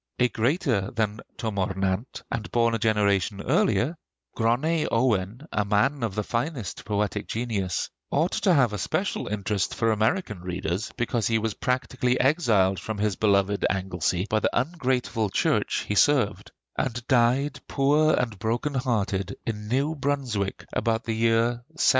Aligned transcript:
A 0.17 0.29
greater 0.29 0.89
than 0.89 1.19
Twm 1.37 1.59
O'r 1.59 1.75
Nant, 1.75 2.23
and 2.31 2.49
born 2.51 2.73
a 2.73 2.79
generation 2.79 3.39
earlier, 3.39 3.95
Gronney 4.35 4.87
Owen, 4.89 5.45
a 5.51 5.63
man 5.63 6.01
of 6.01 6.15
the 6.15 6.23
finest 6.23 6.85
poetic 6.85 7.27
genius, 7.27 7.87
ought 8.09 8.31
to 8.31 8.51
have 8.51 8.73
a 8.73 8.79
special 8.79 9.27
interest 9.27 9.75
for 9.75 9.91
American 9.91 10.41
readers 10.41 10.91
because 10.97 11.27
he 11.27 11.37
was 11.37 11.53
practically 11.53 12.19
exiled 12.19 12.79
from 12.79 12.97
his 12.97 13.15
beloved 13.15 13.63
Anglesea 13.69 14.25
by 14.27 14.39
the 14.39 14.49
ungrateful 14.59 15.29
church 15.29 15.85
he 15.87 15.93
served; 15.93 16.51
and 16.75 17.05
died, 17.07 17.59
poor 17.67 18.15
and 18.15 18.39
broken 18.39 18.73
hearted, 18.73 19.35
in 19.45 19.67
New 19.67 19.93
Brunswick 19.93 20.65
about 20.73 21.03
the 21.03 21.13
year 21.13 21.61
1780. 21.75 21.79